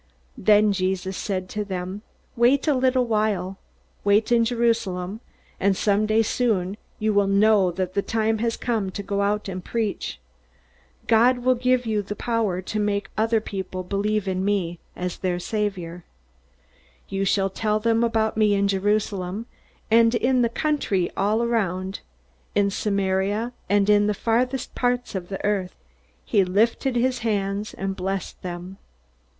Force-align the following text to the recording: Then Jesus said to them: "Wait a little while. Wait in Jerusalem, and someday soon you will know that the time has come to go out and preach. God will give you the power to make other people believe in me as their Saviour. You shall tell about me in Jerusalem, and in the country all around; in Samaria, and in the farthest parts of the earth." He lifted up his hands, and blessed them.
Then 0.35 0.73
Jesus 0.73 1.15
said 1.15 1.47
to 1.49 1.63
them: 1.63 2.01
"Wait 2.35 2.67
a 2.67 2.73
little 2.73 3.05
while. 3.05 3.59
Wait 4.03 4.31
in 4.31 4.43
Jerusalem, 4.43 5.19
and 5.59 5.77
someday 5.77 6.23
soon 6.23 6.77
you 6.97 7.13
will 7.13 7.27
know 7.27 7.69
that 7.69 7.93
the 7.93 8.01
time 8.01 8.39
has 8.39 8.57
come 8.57 8.89
to 8.93 9.03
go 9.03 9.21
out 9.21 9.47
and 9.47 9.63
preach. 9.63 10.19
God 11.05 11.45
will 11.45 11.53
give 11.53 11.85
you 11.85 12.01
the 12.01 12.15
power 12.15 12.63
to 12.63 12.79
make 12.79 13.11
other 13.15 13.39
people 13.39 13.83
believe 13.83 14.27
in 14.27 14.43
me 14.43 14.79
as 14.95 15.19
their 15.19 15.37
Saviour. 15.37 16.03
You 17.07 17.23
shall 17.23 17.51
tell 17.51 17.75
about 17.85 18.35
me 18.35 18.55
in 18.55 18.67
Jerusalem, 18.67 19.45
and 19.91 20.15
in 20.15 20.41
the 20.41 20.49
country 20.49 21.11
all 21.15 21.43
around; 21.43 21.99
in 22.55 22.71
Samaria, 22.71 23.53
and 23.69 23.87
in 23.87 24.07
the 24.07 24.15
farthest 24.15 24.73
parts 24.73 25.13
of 25.13 25.29
the 25.29 25.45
earth." 25.45 25.75
He 26.25 26.43
lifted 26.43 26.95
up 26.95 27.01
his 27.03 27.19
hands, 27.19 27.75
and 27.75 27.95
blessed 27.95 28.41
them. 28.41 28.77